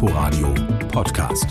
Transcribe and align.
Inforadio 0.00 0.54
Podcast. 0.92 1.46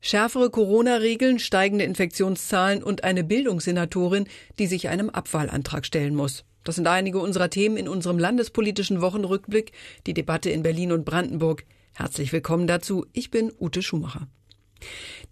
Schärfere 0.00 0.48
Corona-Regeln, 0.48 1.38
steigende 1.38 1.84
Infektionszahlen 1.84 2.82
und 2.82 3.04
eine 3.04 3.22
Bildungssenatorin, 3.22 4.26
die 4.58 4.66
sich 4.66 4.88
einem 4.88 5.10
Abwahlantrag 5.10 5.84
stellen 5.84 6.14
muss. 6.14 6.46
Das 6.64 6.76
sind 6.76 6.86
einige 6.86 7.18
unserer 7.18 7.50
Themen 7.50 7.76
in 7.76 7.86
unserem 7.86 8.18
landespolitischen 8.18 9.02
Wochenrückblick, 9.02 9.72
die 10.06 10.14
Debatte 10.14 10.48
in 10.48 10.62
Berlin 10.62 10.90
und 10.90 11.04
Brandenburg. 11.04 11.66
Herzlich 11.92 12.32
willkommen 12.32 12.66
dazu. 12.66 13.04
Ich 13.12 13.30
bin 13.30 13.52
Ute 13.60 13.82
Schumacher. 13.82 14.26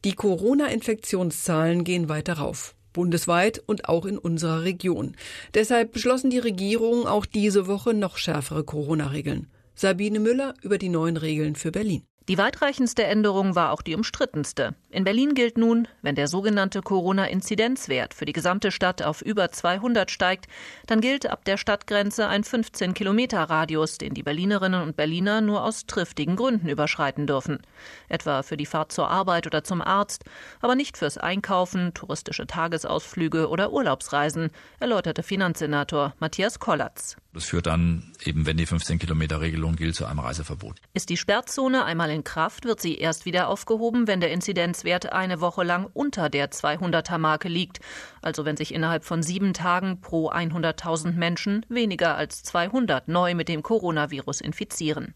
Die 0.05 0.13
Corona-Infektionszahlen 0.13 1.85
gehen 1.85 2.11
weiter 2.11 2.35
rauf 2.35 2.75
bundesweit 2.93 3.63
und 3.65 3.89
auch 3.89 4.07
in 4.07 4.19
unserer 4.19 4.65
Region. 4.65 5.15
Deshalb 5.55 5.93
beschlossen 5.93 6.31
die 6.31 6.41
Regierungen 6.41 7.07
auch 7.07 7.27
diese 7.27 7.69
Woche 7.69 7.95
noch 7.95 8.17
schärfere 8.17 8.65
Corona-Regeln. 8.65 9.47
Sabine 9.81 10.19
Müller 10.19 10.55
über 10.63 10.77
die 10.77 10.89
neuen 10.89 11.17
Regeln 11.17 11.55
für 11.55 11.71
Berlin. 11.71 12.03
Die 12.29 12.37
weitreichendste 12.37 13.05
Änderung 13.05 13.55
war 13.55 13.71
auch 13.71 13.81
die 13.81 13.95
umstrittenste. 13.95 14.75
In 14.91 15.05
Berlin 15.05 15.35
gilt 15.35 15.57
nun, 15.57 15.87
wenn 16.03 16.17
der 16.17 16.27
sogenannte 16.27 16.83
Corona-Inzidenzwert 16.83 18.13
für 18.13 18.25
die 18.25 18.33
gesamte 18.33 18.73
Stadt 18.73 19.05
auf 19.05 19.23
über 19.23 19.53
200 19.53 20.11
steigt, 20.11 20.47
dann 20.87 21.01
gilt 21.01 21.31
ab 21.31 21.45
der 21.45 21.57
Stadtgrenze 21.57 22.27
ein 22.27 22.43
15-Kilometer-Radius, 22.43 23.99
den 23.99 24.15
die 24.15 24.25
Berlinerinnen 24.25 24.83
und 24.83 24.97
Berliner 24.97 25.41
nur 25.41 25.63
aus 25.63 25.87
triftigen 25.87 26.35
Gründen 26.35 26.69
überschreiten 26.69 27.29
dürfen. 27.29 27.61
Etwa 28.09 28.43
für 28.43 28.57
die 28.57 28.67
Fahrt 28.67 28.91
zur 28.91 29.09
Arbeit 29.09 29.47
oder 29.47 29.63
zum 29.63 29.81
Arzt, 29.81 30.25
aber 30.61 30.75
nicht 30.75 30.99
fürs 30.99 31.19
Einkaufen, 31.19 31.95
touristische 31.95 32.49
Tagesausflüge 32.49 33.49
oder 33.49 33.73
Urlaubsreisen, 33.73 34.51
erläuterte 34.81 35.23
Finanzsenator 35.23 36.15
Matthias 36.19 36.59
Kollatz. 36.59 37.17
Das 37.39 37.45
führt 37.45 37.67
dann 37.67 38.03
eben, 38.25 38.47
wenn 38.47 38.57
die 38.57 38.67
15-Kilometer-Regelung 38.67 39.77
gilt, 39.77 39.95
zu 39.95 40.07
einem 40.07 40.19
Reiseverbot. 40.19 40.81
Ist 40.93 41.09
die 41.09 41.17
Sperrzone 41.17 41.85
einmal 41.85 42.11
in 42.11 42.25
Kraft, 42.25 42.65
wird 42.65 42.81
sie 42.81 42.97
erst 42.97 43.27
wieder 43.27 43.47
aufgehoben, 43.47 44.09
wenn 44.09 44.21
der 44.21 44.33
Inzidenzwert 44.33 45.13
eine 45.13 45.41
Woche 45.41 45.63
lang 45.63 45.89
unter 45.95 46.31
der 46.31 46.51
200er-Marke 46.51 47.47
liegt. 47.47 47.79
Also 48.23 48.45
wenn 48.45 48.57
sich 48.57 48.75
innerhalb 48.75 49.05
von 49.05 49.23
sieben 49.23 49.53
Tagen 49.53 50.01
pro 50.01 50.33
100.000 50.33 51.13
Menschen 51.13 51.65
weniger 51.69 52.17
als 52.17 52.43
200 52.43 53.07
neu 53.07 53.37
mit 53.37 53.49
dem 53.49 53.63
Coronavirus 53.63 54.41
infizieren. 54.41 55.15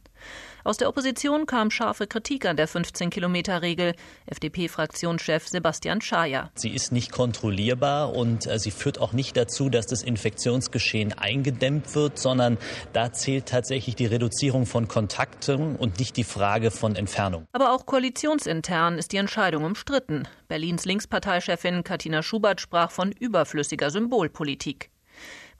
Aus 0.64 0.76
der 0.76 0.88
Opposition 0.88 1.46
kam 1.46 1.72
scharfe 1.72 2.06
Kritik 2.06 2.46
an 2.46 2.56
der 2.56 2.68
15-Kilometer-Regel. 2.68 3.94
FDP-Fraktionschef 4.26 5.48
Sebastian 5.48 6.00
Schaja. 6.00 6.50
Sie 6.54 6.70
ist 6.70 6.92
nicht 6.92 7.10
kontrollierbar 7.10 8.14
und 8.14 8.46
äh, 8.46 8.60
sie 8.60 8.70
führt 8.70 9.00
auch 9.00 9.12
nicht 9.12 9.36
dazu, 9.36 9.70
dass 9.70 9.86
das 9.86 10.04
Infektionsgeschehen 10.04 11.14
eingedämmt 11.14 11.94
wird, 11.96 12.18
sondern 12.18 12.58
da 12.92 13.12
zählt 13.12 13.46
tatsächlich 13.46 13.96
die 13.96 14.06
Reduzierung 14.06 14.66
von 14.66 14.86
Kontakten 14.86 15.74
und 15.74 15.98
nicht 15.98 16.16
die 16.16 16.24
Frage 16.24 16.70
von 16.70 16.94
Entfernung. 16.94 17.46
Aber 17.52 17.72
auch 17.72 17.84
koalitionsintern 17.84 18.98
ist 18.98 19.10
die 19.10 19.16
Entscheidung 19.16 19.64
umstritten. 19.64 20.28
Berlins 20.46 20.84
Linksparteichefin 20.84 21.82
Katina 21.82 22.22
Schubert 22.22 22.60
sprach 22.60 22.92
von 22.92 23.10
überflüssiger 23.10 23.90
Symbolpolitik. 23.90 24.91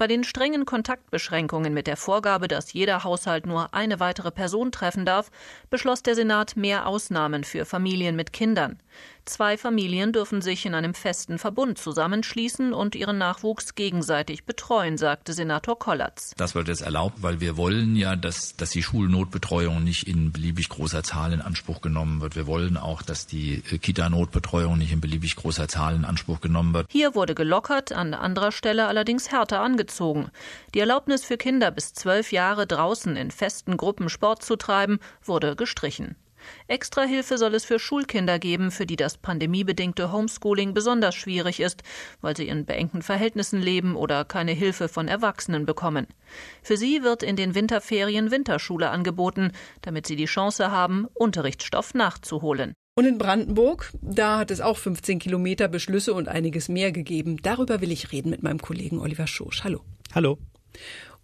Bei 0.03 0.08
den 0.08 0.25
strengen 0.25 0.67
Kontaktbeschränkungen 0.67 1.72
mit 1.72 1.86
der 1.86 1.97
Vorgabe, 1.97 2.48
dass 2.48 2.72
jeder 2.72 3.05
Haushalt 3.05 3.47
nur 3.47 3.72
eine 3.72 4.00
weitere 4.00 4.33
Person 4.33 4.72
treffen 4.72 5.06
darf, 5.06 5.31
beschloss 5.70 6.03
der 6.03 6.17
Senat 6.17 6.56
mehr 6.56 6.89
Ausnahmen 6.89 7.45
für 7.45 7.64
Familien 7.64 8.17
mit 8.17 8.33
Kindern. 8.33 8.80
Zwei 9.25 9.56
Familien 9.56 10.12
dürfen 10.12 10.42
sich 10.42 10.67
in 10.67 10.75
einem 10.75 10.95
festen 10.95 11.39
Verbund 11.39 11.78
zusammenschließen 11.78 12.73
und 12.73 12.97
ihren 12.97 13.19
Nachwuchs 13.19 13.77
gegenseitig 13.77 14.45
betreuen, 14.45 14.98
sagte 14.98 15.33
Senator 15.33 15.79
Kollatz. 15.79 16.34
Das 16.37 16.56
wird 16.56 16.67
jetzt 16.67 16.83
erlaubt, 16.83 17.23
weil 17.23 17.41
wir 17.41 17.56
wollen 17.56 17.95
ja, 17.95 18.17
dass, 18.17 18.56
dass 18.56 18.70
die 18.70 18.83
Schulnotbetreuung 18.83 19.84
nicht 19.84 20.09
in 20.09 20.33
beliebig 20.33 20.69
großer 20.69 21.05
Zahl 21.05 21.33
in 21.33 21.41
Anspruch 21.41 21.81
genommen 21.81 22.20
wird. 22.20 22.34
Wir 22.34 22.48
wollen 22.48 22.77
auch, 22.77 23.03
dass 23.03 23.29
die 23.29 23.61
Kita-Notbetreuung 23.61 24.77
nicht 24.77 24.92
in 24.92 25.01
beliebig 25.01 25.36
großer 25.36 25.69
Zahl 25.69 25.95
in 25.95 26.05
Anspruch 26.05 26.41
genommen 26.41 26.75
wird. 26.75 26.89
Hier 26.91 27.14
wurde 27.14 27.36
gelockert, 27.36 27.92
an 27.92 28.14
anderer 28.14 28.51
Stelle 28.51 28.89
allerdings 28.89 29.30
härter 29.30 29.61
angezogen. 29.61 30.30
Die 30.75 30.80
Erlaubnis 30.80 31.25
für 31.25 31.36
Kinder 31.36 31.70
bis 31.70 31.92
zwölf 31.92 32.33
Jahre 32.33 32.67
draußen 32.67 33.14
in 33.17 33.30
festen 33.30 33.77
Gruppen 33.77 34.08
Sport 34.08 34.42
zu 34.42 34.57
treiben, 34.57 34.98
wurde 35.23 35.55
gestrichen. 35.55 36.17
Extrahilfe 36.69 37.39
soll 37.39 37.55
es 37.55 37.64
für 37.64 37.79
Schulkinder 37.79 38.39
geben, 38.39 38.70
für 38.70 38.86
die 38.86 38.97
das 38.97 39.19
pandemiebedingte 39.19 40.13
Homeschooling 40.13 40.75
besonders 40.75 41.14
schwierig 41.14 41.61
ist, 41.61 41.83
weil 42.20 42.36
sie 42.36 42.48
in 42.48 42.64
beengten 42.64 43.03
Verhältnissen 43.03 43.61
leben 43.61 43.97
oder 43.97 44.25
keine 44.25 44.52
Hilfe 44.52 44.89
von 44.89 45.08
Erwachsenen 45.08 45.67
bekommen. 45.67 46.07
Für 46.63 46.77
sie 46.77 47.02
wird 47.02 47.23
in 47.23 47.36
den 47.36 47.55
Winterferien 47.55 48.31
Winterschule 48.31 48.91
angeboten, 48.91 49.52
damit 49.83 50.07
sie 50.07 50.17
die 50.17 50.27
Chance 50.27 50.70
haben, 50.70 51.07
Unterrichtsstoff 51.14 51.95
nachzuholen. 51.95 52.75
Und 52.95 53.07
in 53.07 53.17
Brandenburg, 53.17 53.91
da 54.02 54.39
hat 54.39 54.51
es 54.51 54.61
auch 54.61 54.77
15 54.77 55.19
Kilometer 55.19 55.69
Beschlüsse 55.69 56.13
und 56.13 56.29
einiges 56.29 56.69
mehr 56.69 56.92
gegeben. 56.92 57.39
Darüber 57.42 57.81
will 57.81 57.91
ich 57.91 58.13
reden 58.13 58.29
mit 58.29 58.42
meinem 58.42 58.61
Kollegen 58.61 58.98
Oliver 58.98 59.27
Schosch. 59.27 59.64
Hallo. 59.64 59.81
Hallo. 60.14 60.39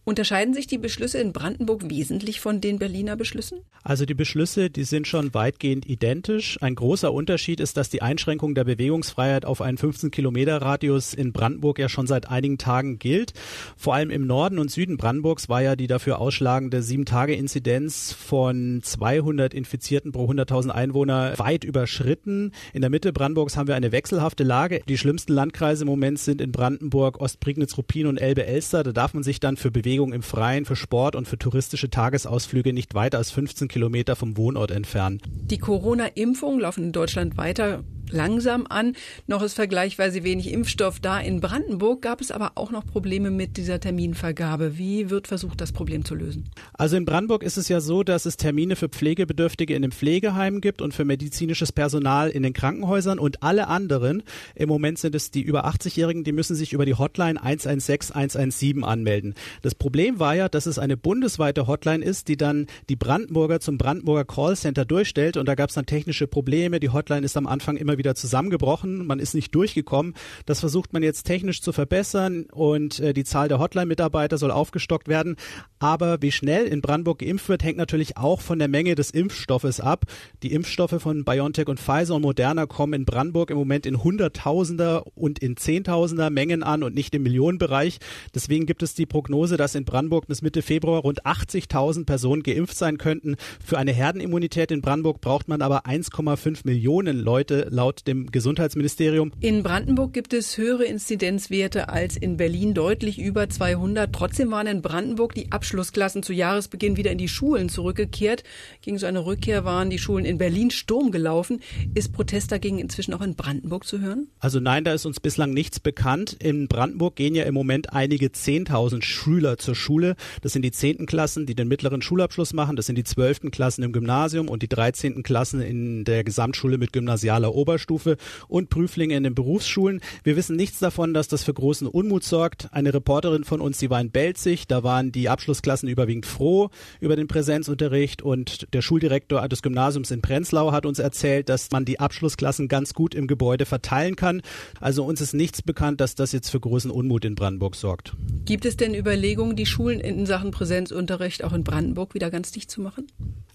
Unterscheiden 0.08 0.54
sich 0.54 0.66
die 0.66 0.78
Beschlüsse 0.78 1.18
in 1.18 1.34
Brandenburg 1.34 1.90
wesentlich 1.90 2.40
von 2.40 2.62
den 2.62 2.78
Berliner 2.78 3.14
Beschlüssen? 3.14 3.58
Also 3.84 4.06
die 4.06 4.14
Beschlüsse, 4.14 4.70
die 4.70 4.84
sind 4.84 5.06
schon 5.06 5.34
weitgehend 5.34 5.86
identisch. 5.86 6.56
Ein 6.62 6.76
großer 6.76 7.12
Unterschied 7.12 7.60
ist, 7.60 7.76
dass 7.76 7.90
die 7.90 8.00
Einschränkung 8.00 8.54
der 8.54 8.64
Bewegungsfreiheit 8.64 9.44
auf 9.44 9.60
einen 9.60 9.76
15 9.76 10.10
Kilometer 10.10 10.62
Radius 10.62 11.12
in 11.12 11.34
Brandenburg 11.34 11.78
ja 11.78 11.90
schon 11.90 12.06
seit 12.06 12.30
einigen 12.30 12.56
Tagen 12.56 12.98
gilt. 12.98 13.34
Vor 13.76 13.94
allem 13.94 14.08
im 14.08 14.26
Norden 14.26 14.58
und 14.58 14.70
Süden 14.70 14.96
Brandenburgs 14.96 15.50
war 15.50 15.60
ja 15.60 15.76
die 15.76 15.86
dafür 15.86 16.20
ausschlagende 16.20 16.82
sieben 16.82 17.04
Tage 17.04 17.34
Inzidenz 17.34 18.14
von 18.14 18.80
200 18.82 19.52
Infizierten 19.52 20.12
pro 20.12 20.24
100.000 20.24 20.70
Einwohner 20.70 21.38
weit 21.38 21.64
überschritten. 21.64 22.52
In 22.72 22.80
der 22.80 22.88
Mitte 22.88 23.12
Brandenburgs 23.12 23.58
haben 23.58 23.68
wir 23.68 23.76
eine 23.76 23.92
wechselhafte 23.92 24.42
Lage. 24.42 24.80
Die 24.88 24.96
schlimmsten 24.96 25.34
Landkreise 25.34 25.84
im 25.84 25.88
Moment 25.88 26.18
sind 26.18 26.40
in 26.40 26.50
Brandenburg, 26.50 27.20
Ostprignitz, 27.20 27.76
Ruppin 27.76 28.06
und 28.06 28.16
Elbe-Elster. 28.16 28.84
Da 28.84 28.92
darf 28.92 29.12
man 29.12 29.22
sich 29.22 29.38
dann 29.38 29.58
für 29.58 29.70
Bewegung 29.70 29.97
Bewegung 29.98 30.12
im 30.12 30.22
Freien, 30.22 30.64
für 30.64 30.76
Sport 30.76 31.16
und 31.16 31.26
für 31.26 31.38
touristische 31.38 31.90
Tagesausflüge 31.90 32.72
nicht 32.72 32.94
weiter 32.94 33.18
als 33.18 33.32
15 33.32 33.66
Kilometer 33.66 34.14
vom 34.14 34.36
Wohnort 34.36 34.70
entfernen. 34.70 35.20
Die 35.26 35.58
Corona-Impfungen 35.58 36.60
laufen 36.60 36.84
in 36.84 36.92
Deutschland 36.92 37.36
weiter 37.36 37.82
langsam 38.12 38.66
an. 38.68 38.94
Noch 39.26 39.42
ist 39.42 39.54
vergleichsweise 39.54 40.24
wenig 40.24 40.52
Impfstoff 40.52 41.00
da. 41.00 41.18
In 41.20 41.40
Brandenburg 41.40 42.02
gab 42.02 42.20
es 42.20 42.30
aber 42.30 42.52
auch 42.54 42.70
noch 42.70 42.86
Probleme 42.86 43.30
mit 43.30 43.56
dieser 43.56 43.80
Terminvergabe. 43.80 44.78
Wie 44.78 45.10
wird 45.10 45.26
versucht, 45.26 45.60
das 45.60 45.72
Problem 45.72 46.04
zu 46.04 46.14
lösen? 46.14 46.50
Also 46.72 46.96
in 46.96 47.04
Brandenburg 47.04 47.42
ist 47.42 47.56
es 47.58 47.68
ja 47.68 47.80
so, 47.80 48.02
dass 48.02 48.26
es 48.26 48.36
Termine 48.36 48.76
für 48.76 48.88
Pflegebedürftige 48.88 49.74
in 49.74 49.82
den 49.82 49.92
Pflegeheimen 49.92 50.60
gibt 50.60 50.82
und 50.82 50.94
für 50.94 51.04
medizinisches 51.04 51.72
Personal 51.72 52.30
in 52.30 52.42
den 52.42 52.52
Krankenhäusern 52.52 53.18
und 53.18 53.42
alle 53.42 53.68
anderen. 53.68 54.22
Im 54.54 54.68
Moment 54.68 54.98
sind 54.98 55.14
es 55.14 55.30
die 55.30 55.42
über 55.42 55.66
80-Jährigen, 55.66 56.24
die 56.24 56.32
müssen 56.32 56.56
sich 56.56 56.72
über 56.72 56.86
die 56.86 56.94
Hotline 56.94 57.42
116 57.42 58.14
117 58.14 58.84
anmelden. 58.84 59.34
Das 59.62 59.74
Problem 59.74 60.18
war 60.18 60.34
ja, 60.34 60.48
dass 60.48 60.66
es 60.66 60.78
eine 60.78 60.96
bundesweite 60.96 61.66
Hotline 61.66 62.04
ist, 62.04 62.28
die 62.28 62.36
dann 62.36 62.66
die 62.88 62.96
Brandenburger 62.96 63.60
zum 63.60 63.78
Brandenburger 63.78 64.24
Callcenter 64.24 64.84
durchstellt 64.84 65.36
und 65.36 65.46
da 65.46 65.54
gab 65.54 65.68
es 65.68 65.74
dann 65.74 65.86
technische 65.86 66.26
Probleme. 66.26 66.80
Die 66.80 66.90
Hotline 66.90 67.24
ist 67.24 67.36
am 67.36 67.46
Anfang 67.46 67.76
immer 67.76 67.97
wieder 67.98 68.14
zusammengebrochen, 68.14 69.06
man 69.06 69.18
ist 69.18 69.34
nicht 69.34 69.54
durchgekommen. 69.54 70.14
Das 70.46 70.60
versucht 70.60 70.92
man 70.92 71.02
jetzt 71.02 71.24
technisch 71.24 71.60
zu 71.60 71.72
verbessern 71.72 72.46
und 72.50 73.00
äh, 73.00 73.12
die 73.12 73.24
Zahl 73.24 73.48
der 73.48 73.58
Hotline-Mitarbeiter 73.58 74.38
soll 74.38 74.50
aufgestockt 74.50 75.08
werden. 75.08 75.36
Aber 75.78 76.22
wie 76.22 76.32
schnell 76.32 76.66
in 76.66 76.80
Brandenburg 76.80 77.18
geimpft 77.18 77.48
wird, 77.48 77.62
hängt 77.62 77.78
natürlich 77.78 78.16
auch 78.16 78.40
von 78.40 78.58
der 78.58 78.68
Menge 78.68 78.94
des 78.94 79.10
Impfstoffes 79.10 79.80
ab. 79.80 80.04
Die 80.42 80.52
Impfstoffe 80.52 81.00
von 81.00 81.24
BioNTech 81.24 81.68
und 81.68 81.80
Pfizer 81.80 82.14
und 82.14 82.22
Moderna 82.22 82.66
kommen 82.66 82.94
in 82.94 83.04
Brandenburg 83.04 83.50
im 83.50 83.58
Moment 83.58 83.86
in 83.86 84.02
Hunderttausender 84.02 85.04
und 85.14 85.38
in 85.38 85.56
Zehntausender 85.56 86.30
Mengen 86.30 86.62
an 86.62 86.82
und 86.82 86.94
nicht 86.94 87.14
im 87.14 87.22
Millionenbereich. 87.22 87.98
Deswegen 88.34 88.66
gibt 88.66 88.82
es 88.82 88.94
die 88.94 89.06
Prognose, 89.06 89.56
dass 89.56 89.74
in 89.74 89.84
Brandenburg 89.84 90.26
bis 90.26 90.42
Mitte 90.42 90.62
Februar 90.62 91.00
rund 91.00 91.24
80.000 91.24 92.06
Personen 92.06 92.42
geimpft 92.42 92.76
sein 92.76 92.98
könnten. 92.98 93.36
Für 93.64 93.78
eine 93.78 93.92
Herdenimmunität 93.92 94.70
in 94.70 94.82
Brandenburg 94.82 95.20
braucht 95.20 95.48
man 95.48 95.62
aber 95.62 95.86
1,5 95.86 96.60
Millionen 96.64 97.18
Leute 97.18 97.66
laut 97.70 97.87
laut 97.88 98.06
dem 98.06 98.30
Gesundheitsministerium. 98.30 99.32
In 99.40 99.62
Brandenburg 99.62 100.12
gibt 100.12 100.34
es 100.34 100.58
höhere 100.58 100.84
Inzidenzwerte 100.84 101.88
als 101.88 102.16
in 102.18 102.36
Berlin, 102.36 102.74
deutlich 102.74 103.18
über 103.18 103.48
200. 103.48 104.12
Trotzdem 104.12 104.50
waren 104.50 104.66
in 104.66 104.82
Brandenburg 104.82 105.34
die 105.34 105.50
Abschlussklassen 105.52 106.22
zu 106.22 106.34
Jahresbeginn 106.34 106.98
wieder 106.98 107.10
in 107.10 107.18
die 107.18 107.28
Schulen 107.28 107.70
zurückgekehrt. 107.70 108.44
Gegen 108.82 108.98
so 108.98 109.06
eine 109.06 109.24
Rückkehr 109.24 109.64
waren 109.64 109.88
die 109.88 109.98
Schulen 109.98 110.26
in 110.26 110.36
Berlin 110.36 110.70
Sturm 110.70 111.10
gelaufen. 111.10 111.60
Ist 111.94 112.12
Protest 112.12 112.52
dagegen 112.52 112.78
inzwischen 112.78 113.14
auch 113.14 113.22
in 113.22 113.36
Brandenburg 113.36 113.86
zu 113.86 114.00
hören? 114.00 114.28
Also 114.38 114.60
nein, 114.60 114.84
da 114.84 114.92
ist 114.92 115.06
uns 115.06 115.18
bislang 115.18 115.54
nichts 115.54 115.80
bekannt. 115.80 116.36
In 116.42 116.68
Brandenburg 116.68 117.16
gehen 117.16 117.34
ja 117.34 117.44
im 117.44 117.54
Moment 117.54 117.94
einige 117.94 118.26
10.000 118.26 119.02
Schüler 119.02 119.56
zur 119.56 119.74
Schule. 119.74 120.14
Das 120.42 120.52
sind 120.52 120.62
die 120.62 120.72
10. 120.72 121.06
Klassen, 121.06 121.46
die 121.46 121.54
den 121.54 121.68
mittleren 121.68 122.02
Schulabschluss 122.02 122.52
machen. 122.52 122.76
Das 122.76 122.84
sind 122.84 122.96
die 122.96 123.04
12. 123.04 123.50
Klassen 123.50 123.82
im 123.82 123.92
Gymnasium 123.92 124.48
und 124.48 124.62
die 124.62 124.68
13. 124.68 125.22
Klassen 125.22 125.62
in 125.62 126.04
der 126.04 126.22
Gesamtschule 126.22 126.76
mit 126.76 126.92
gymnasialer 126.92 127.54
Oberschule. 127.54 127.77
Oberstufe 127.78 128.16
und 128.48 128.70
Prüflinge 128.70 129.16
in 129.16 129.22
den 129.22 129.34
Berufsschulen. 129.34 130.00
Wir 130.24 130.36
wissen 130.36 130.56
nichts 130.56 130.78
davon, 130.80 131.14
dass 131.14 131.28
das 131.28 131.44
für 131.44 131.54
großen 131.54 131.86
Unmut 131.86 132.24
sorgt. 132.24 132.68
Eine 132.72 132.92
Reporterin 132.92 133.44
von 133.44 133.60
uns, 133.60 133.78
die 133.78 133.88
war 133.88 134.00
in 134.00 134.10
Belzig, 134.10 134.66
da 134.66 134.82
waren 134.82 135.12
die 135.12 135.28
Abschlussklassen 135.28 135.88
überwiegend 135.88 136.26
froh 136.26 136.70
über 137.00 137.14
den 137.14 137.28
Präsenzunterricht 137.28 138.22
und 138.22 138.72
der 138.74 138.82
Schuldirektor 138.82 139.46
des 139.48 139.62
Gymnasiums 139.62 140.10
in 140.10 140.20
Prenzlau 140.20 140.72
hat 140.72 140.86
uns 140.86 140.98
erzählt, 140.98 141.48
dass 141.48 141.70
man 141.70 141.84
die 141.84 142.00
Abschlussklassen 142.00 142.68
ganz 142.68 142.94
gut 142.94 143.14
im 143.14 143.26
Gebäude 143.26 143.64
verteilen 143.64 144.16
kann. 144.16 144.42
Also 144.80 145.04
uns 145.04 145.20
ist 145.20 145.34
nichts 145.34 145.62
bekannt, 145.62 146.00
dass 146.00 146.14
das 146.14 146.32
jetzt 146.32 146.50
für 146.50 146.60
großen 146.60 146.90
Unmut 146.90 147.24
in 147.24 147.36
Brandenburg 147.36 147.76
sorgt. 147.76 148.14
Gibt 148.44 148.64
es 148.64 148.76
denn 148.76 148.94
Überlegungen, 148.94 149.56
die 149.56 149.66
Schulen 149.66 150.00
in 150.00 150.26
Sachen 150.26 150.50
Präsenzunterricht 150.50 151.44
auch 151.44 151.52
in 151.52 151.64
Brandenburg 151.64 152.14
wieder 152.14 152.30
ganz 152.30 152.50
dicht 152.50 152.70
zu 152.70 152.80
machen? 152.80 153.06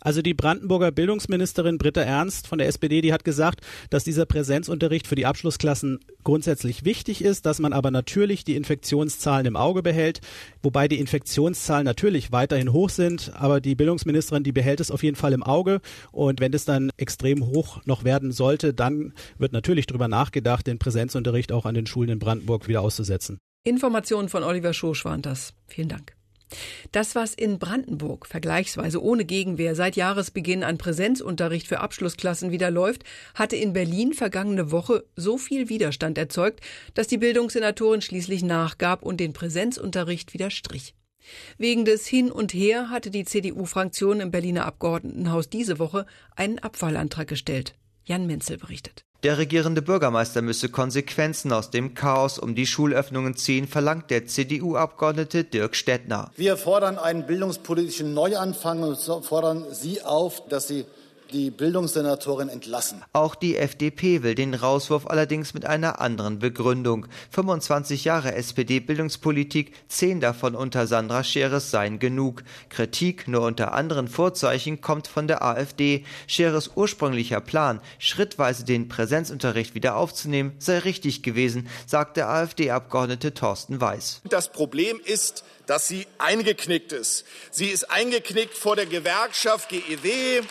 Also 0.04 0.22
die 0.22 0.34
Brandenburger 0.34 0.92
Bildungsministerin 0.92 1.78
Britta 1.78 2.02
Ernst 2.02 2.48
von 2.48 2.58
der 2.58 2.68
SPD, 2.68 3.00
die 3.00 3.14
hat 3.14 3.24
gesagt, 3.24 3.62
dass 3.90 4.04
dieser 4.04 4.26
Präsenzunterricht 4.26 5.08
für 5.08 5.16
die 5.16 5.26
Abschlussklassen 5.26 6.00
grundsätzlich 6.26 6.84
wichtig 6.84 7.24
ist, 7.24 7.46
dass 7.46 7.60
man 7.60 7.72
aber 7.72 7.90
natürlich 7.90 8.44
die 8.44 8.58
Infektionszahlen 8.58 9.46
im 9.46 9.56
Auge 9.56 9.82
behält, 9.82 10.20
wobei 10.62 10.90
die 10.90 11.00
Infektionszahlen 11.00 11.86
natürlich 11.86 12.34
weiterhin 12.34 12.74
hoch 12.74 12.90
sind, 12.90 13.32
aber 13.34 13.62
die 13.62 13.76
Bildungsministerin, 13.76 14.44
die 14.44 14.52
behält 14.52 14.82
es 14.82 14.92
auf 14.92 15.04
jeden 15.04 15.16
Fall 15.16 15.32
im 15.32 15.44
Auge 15.44 15.80
und 16.12 16.42
wenn 16.42 16.54
es 16.54 16.66
dann 16.66 16.92
extrem 16.98 17.46
hoch 17.46 17.80
noch 17.86 18.04
werden 18.04 18.34
sollte, 18.34 18.74
dann 18.74 19.14
wird 19.38 19.54
natürlich 19.54 19.88
darüber 19.88 20.10
nachgedacht, 20.10 20.68
den 20.68 20.80
Präsenzunterricht 20.80 21.54
auch 21.54 21.66
an 21.66 21.76
den 21.76 21.86
Schulen 21.86 22.10
in 22.10 22.20
Brandenburg 22.20 22.68
wieder 22.68 22.82
auszusetzen. 22.82 23.38
Informationen 23.64 24.28
von 24.28 24.44
Oliver 24.44 24.74
Schosch 24.74 25.06
waren 25.06 25.22
das. 25.22 25.54
Vielen 25.68 25.88
Dank. 25.88 26.14
Das, 26.92 27.16
was 27.16 27.34
in 27.34 27.60
Brandenburg 27.60 28.26
vergleichsweise 28.26 29.02
ohne 29.02 29.26
Gegenwehr 29.26 29.76
seit 29.76 29.96
Jahresbeginn 29.96 30.64
an 30.64 30.78
Präsenzunterricht 30.78 31.68
für 31.68 31.80
Abschlussklassen 31.80 32.52
wieder 32.52 32.72
läuft, 32.72 33.04
hatte 33.36 33.56
in 33.56 33.74
Berlin 33.74 34.14
vergangene 34.14 34.72
Woche 34.72 35.06
so 35.16 35.38
viel 35.38 35.70
Widerstand 35.70 36.18
erzeugt, 36.18 36.62
dass 36.94 37.08
die 37.08 37.18
Bildungssenatorin 37.18 38.02
schließlich 38.02 38.44
nachgab 38.44 39.04
und 39.04 39.20
den 39.20 39.34
Präsenzunterricht 39.34 40.34
wieder 40.34 40.50
strich. 40.50 40.94
Wegen 41.58 41.86
des 41.86 42.06
Hin 42.08 42.32
und 42.32 42.54
Her 42.54 42.90
hatte 42.90 43.10
die 43.10 43.26
CDU-Fraktion 43.26 44.20
im 44.20 44.32
Berliner 44.32 44.66
Abgeordnetenhaus 44.66 45.50
diese 45.50 45.80
Woche 45.80 46.06
einen 46.36 46.60
Abwahlantrag 46.60 47.28
gestellt. 47.28 47.76
Jan 48.06 48.28
Menzel 48.28 48.58
berichtet. 48.58 49.06
Der 49.24 49.38
regierende 49.38 49.82
Bürgermeister 49.82 50.42
müsse 50.42 50.68
Konsequenzen 50.68 51.54
aus 51.54 51.70
dem 51.70 51.94
Chaos 51.94 52.38
um 52.38 52.56
die 52.56 52.68
Schulöffnungen 52.68 53.38
ziehen, 53.38 53.70
verlangt 53.70 54.10
der 54.10 54.26
CDU-Abgeordnete 54.26 55.46
Dirk 55.46 55.78
Stettner. 55.78 56.30
Wir 56.36 56.58
fordern 56.58 56.98
einen 56.98 57.26
bildungspolitischen 57.26 58.14
Neuanfang 58.14 58.84
und 58.84 58.98
fordern 58.98 59.66
Sie 59.72 60.02
auf, 60.02 60.46
dass 60.50 60.68
Sie 60.68 60.84
die 61.34 61.52
Bildungssenatorin 61.52 62.48
entlassen. 62.48 63.04
Auch 63.12 63.36
die 63.36 63.58
FDP 63.58 64.24
will 64.24 64.36
den 64.36 64.54
Rauswurf 64.54 65.08
allerdings 65.08 65.54
mit 65.54 65.66
einer 65.66 66.00
anderen 66.00 66.40
Begründung. 66.40 67.08
25 67.32 68.06
Jahre 68.06 68.36
SPD-Bildungspolitik, 68.36 69.74
zehn 69.88 70.22
davon 70.22 70.56
unter 70.56 70.88
Sandra 70.88 71.24
Scheres 71.24 71.72
seien 71.72 72.00
genug. 72.00 72.44
Kritik 72.70 73.28
nur 73.28 73.42
unter 73.42 73.74
anderen 73.74 74.08
Vorzeichen 74.08 74.80
kommt 74.80 75.08
von 75.08 75.28
der 75.28 75.42
AfD. 75.44 76.06
Scheres 76.28 76.72
ursprünglicher 76.76 77.42
Plan, 77.42 77.82
schrittweise 77.98 78.64
den 78.64 78.88
Präsenzunterricht 78.88 79.74
wieder 79.74 79.96
aufzunehmen, 79.96 80.54
sei 80.60 80.80
richtig 80.80 81.24
gewesen, 81.24 81.68
sagt 81.88 82.18
der 82.18 82.30
AfD-Abgeordnete 82.30 83.34
Thorsten 83.34 83.82
Weiß. 83.82 84.22
Das 84.30 84.52
Problem 84.52 85.02
ist, 85.04 85.44
dass 85.66 85.88
sie 85.88 86.06
eingeknickt 86.18 86.92
ist. 86.92 87.26
Sie 87.50 87.68
ist 87.68 87.90
eingeknickt 87.90 88.56
vor 88.56 88.76
der 88.76 88.86
Gewerkschaft 88.86 89.70
GEW, 89.70 90.44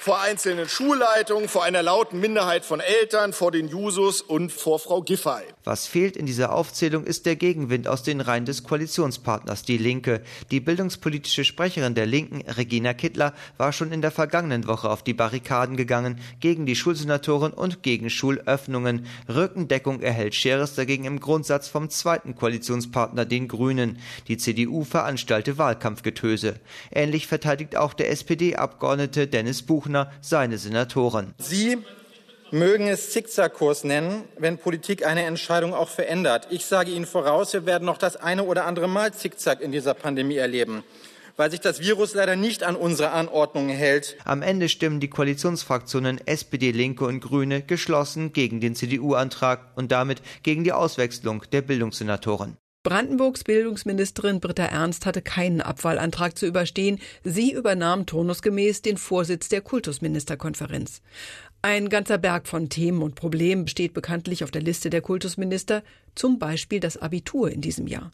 vor 0.00 0.18
einzelnen 0.22 0.66
Schulleitungen, 0.66 1.46
vor 1.46 1.62
einer 1.62 1.82
lauten 1.82 2.20
Minderheit 2.20 2.64
von 2.64 2.80
Eltern, 2.80 3.34
vor 3.34 3.52
den 3.52 3.68
Jusos 3.68 4.22
und 4.22 4.50
vor 4.50 4.78
Frau 4.78 5.02
Giffey. 5.02 5.42
Was 5.62 5.86
fehlt 5.86 6.16
in 6.16 6.24
dieser 6.24 6.54
Aufzählung 6.54 7.04
ist 7.04 7.26
der 7.26 7.36
Gegenwind 7.36 7.86
aus 7.86 8.02
den 8.02 8.22
Reihen 8.22 8.46
des 8.46 8.64
Koalitionspartners 8.64 9.62
Die 9.62 9.76
Linke. 9.76 10.22
Die 10.50 10.60
bildungspolitische 10.60 11.44
Sprecherin 11.44 11.94
der 11.94 12.06
Linken, 12.06 12.40
Regina 12.50 12.94
Kittler, 12.94 13.34
war 13.58 13.74
schon 13.74 13.92
in 13.92 14.00
der 14.00 14.10
vergangenen 14.10 14.66
Woche 14.66 14.88
auf 14.88 15.02
die 15.02 15.12
Barrikaden 15.12 15.76
gegangen 15.76 16.18
gegen 16.40 16.64
die 16.64 16.76
Schulsenatoren 16.76 17.52
und 17.52 17.82
gegen 17.82 18.08
Schulöffnungen. 18.08 19.04
Rückendeckung 19.28 20.00
erhält 20.00 20.34
Scheres 20.34 20.76
dagegen 20.76 21.04
im 21.04 21.20
Grundsatz 21.20 21.68
vom 21.68 21.90
zweiten 21.90 22.34
Koalitionspartner, 22.34 23.26
den 23.26 23.48
Grünen. 23.48 23.98
Die 24.28 24.38
CDU 24.38 24.84
veranstalte 24.84 25.58
Wahlkampfgetöse. 25.58 26.54
Ähnlich 26.90 27.26
verteidigt 27.26 27.76
auch 27.76 27.92
der 27.92 28.10
SPD-Abgeordnete 28.10 29.26
Dennis 29.26 29.60
Buchner 29.90 30.10
seine 30.20 30.58
Senatoren. 30.58 31.34
Sie 31.38 31.78
mögen 32.52 32.86
es 32.86 33.10
Zickzackkurs 33.10 33.84
nennen, 33.84 34.24
wenn 34.38 34.58
Politik 34.58 35.04
eine 35.04 35.24
Entscheidung 35.24 35.74
auch 35.74 35.88
verändert. 35.88 36.48
Ich 36.50 36.64
sage 36.64 36.90
Ihnen 36.90 37.06
voraus, 37.06 37.52
wir 37.52 37.66
werden 37.66 37.84
noch 37.86 37.98
das 37.98 38.16
eine 38.16 38.44
oder 38.44 38.66
andere 38.66 38.88
Mal 38.88 39.12
Zickzack 39.12 39.60
in 39.60 39.72
dieser 39.72 39.94
Pandemie 39.94 40.36
erleben 40.36 40.82
weil 41.36 41.50
sich 41.50 41.60
das 41.60 41.80
Virus 41.80 42.12
leider 42.12 42.36
nicht 42.36 42.64
an 42.64 42.76
unsere 42.76 43.12
Anordnungen 43.12 43.74
hält. 43.74 44.14
Am 44.24 44.42
Ende 44.42 44.68
stimmen 44.68 45.00
die 45.00 45.08
Koalitionsfraktionen 45.08 46.20
SPD, 46.26 46.70
Linke 46.70 47.06
und 47.06 47.20
Grüne 47.20 47.62
geschlossen 47.62 48.34
gegen 48.34 48.60
den 48.60 48.74
CDU-Antrag 48.74 49.70
und 49.74 49.90
damit 49.90 50.20
gegen 50.42 50.64
die 50.64 50.72
Auswechslung 50.72 51.44
der 51.50 51.62
Bildungssenatoren. 51.62 52.58
Brandenburgs 52.82 53.44
Bildungsministerin 53.44 54.40
Britta 54.40 54.64
Ernst 54.64 55.04
hatte 55.04 55.20
keinen 55.20 55.60
Abwahlantrag 55.60 56.38
zu 56.38 56.46
überstehen. 56.46 56.98
Sie 57.22 57.52
übernahm 57.52 58.06
turnusgemäß 58.06 58.80
den 58.80 58.96
Vorsitz 58.96 59.50
der 59.50 59.60
Kultusministerkonferenz. 59.60 61.02
Ein 61.60 61.90
ganzer 61.90 62.16
Berg 62.16 62.48
von 62.48 62.70
Themen 62.70 63.02
und 63.02 63.16
Problemen 63.16 63.68
steht 63.68 63.92
bekanntlich 63.92 64.44
auf 64.44 64.50
der 64.50 64.62
Liste 64.62 64.88
der 64.88 65.02
Kultusminister, 65.02 65.82
zum 66.14 66.38
Beispiel 66.38 66.80
das 66.80 66.96
Abitur 66.96 67.50
in 67.50 67.60
diesem 67.60 67.86
Jahr. 67.86 68.10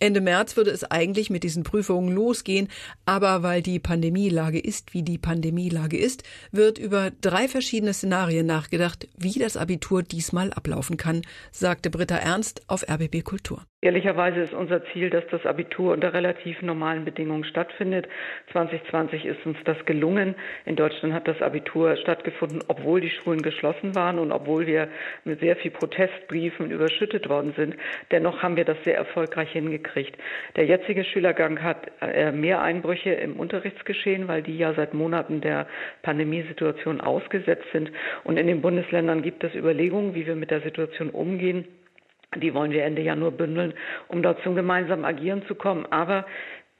Ende 0.00 0.20
März 0.20 0.56
würde 0.56 0.70
es 0.70 0.84
eigentlich 0.84 1.30
mit 1.30 1.44
diesen 1.44 1.62
Prüfungen 1.62 2.12
losgehen, 2.12 2.68
aber 3.06 3.42
weil 3.42 3.62
die 3.62 3.78
Pandemielage 3.78 4.58
ist, 4.58 4.94
wie 4.94 5.02
die 5.02 5.18
Pandemielage 5.18 5.96
ist, 5.96 6.24
wird 6.50 6.78
über 6.78 7.10
drei 7.20 7.48
verschiedene 7.48 7.92
Szenarien 7.92 8.46
nachgedacht, 8.46 9.08
wie 9.16 9.38
das 9.38 9.56
Abitur 9.56 10.02
diesmal 10.02 10.52
ablaufen 10.52 10.96
kann, 10.96 11.22
sagte 11.50 11.90
Britta 11.90 12.16
Ernst 12.16 12.62
auf 12.68 12.88
RBB 12.88 13.22
Kultur. 13.22 13.64
Ehrlicherweise 13.84 14.38
ist 14.38 14.52
unser 14.52 14.84
Ziel, 14.92 15.10
dass 15.10 15.24
das 15.32 15.44
Abitur 15.44 15.92
unter 15.92 16.12
relativ 16.12 16.62
normalen 16.62 17.04
Bedingungen 17.04 17.42
stattfindet. 17.42 18.06
2020 18.52 19.24
ist 19.24 19.44
uns 19.44 19.58
das 19.64 19.76
gelungen. 19.86 20.36
In 20.64 20.76
Deutschland 20.76 21.12
hat 21.12 21.26
das 21.26 21.42
Abitur 21.42 21.96
stattgefunden, 21.96 22.62
obwohl 22.68 23.00
die 23.00 23.10
Schulen 23.10 23.42
geschlossen 23.42 23.96
waren 23.96 24.20
und 24.20 24.30
obwohl 24.30 24.68
wir 24.68 24.88
mit 25.24 25.40
sehr 25.40 25.56
viel 25.56 25.72
Protestbriefen 25.72 26.70
überschüttet 26.70 27.28
worden 27.32 27.54
sind. 27.56 27.76
Dennoch 28.10 28.42
haben 28.42 28.56
wir 28.56 28.64
das 28.64 28.76
sehr 28.84 28.96
erfolgreich 28.96 29.50
hingekriegt. 29.52 30.16
Der 30.56 30.66
jetzige 30.66 31.04
Schülergang 31.04 31.62
hat 31.62 31.90
äh, 32.00 32.30
mehr 32.30 32.60
Einbrüche 32.60 33.10
im 33.10 33.40
Unterrichtsgeschehen, 33.40 34.28
weil 34.28 34.42
die 34.42 34.58
ja 34.58 34.74
seit 34.74 34.92
Monaten 34.94 35.40
der 35.40 35.66
Pandemiesituation 36.02 37.00
ausgesetzt 37.00 37.66
sind. 37.72 37.90
Und 38.24 38.36
in 38.38 38.46
den 38.46 38.60
Bundesländern 38.60 39.22
gibt 39.22 39.42
es 39.44 39.54
Überlegungen, 39.54 40.14
wie 40.14 40.26
wir 40.26 40.36
mit 40.36 40.50
der 40.50 40.60
Situation 40.60 41.10
umgehen. 41.10 41.64
Die 42.36 42.54
wollen 42.54 42.72
wir 42.72 42.84
Ende 42.84 43.02
Januar 43.02 43.32
bündeln, 43.32 43.74
um 44.08 44.22
dort 44.22 44.42
zum 44.42 44.54
gemeinsamen 44.54 45.04
Agieren 45.04 45.44
zu 45.46 45.54
kommen. 45.54 45.84
Aber 45.90 46.24